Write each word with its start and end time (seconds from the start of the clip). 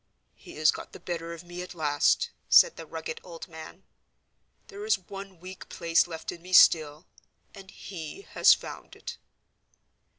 "He 0.33 0.55
has 0.55 0.71
got 0.71 0.93
the 0.93 0.99
better 0.99 1.31
of 1.31 1.43
me 1.43 1.61
at 1.61 1.75
last," 1.75 2.31
said 2.49 2.75
the 2.75 2.87
rugged 2.87 3.21
old 3.23 3.47
man. 3.47 3.83
"There 4.67 4.83
is 4.83 4.97
one 4.97 5.39
weak 5.39 5.69
place 5.69 6.07
left 6.07 6.31
in 6.31 6.41
me 6.41 6.53
still—and 6.53 7.69
he 7.69 8.23
has 8.23 8.55
found 8.55 8.95
it." 8.95 9.19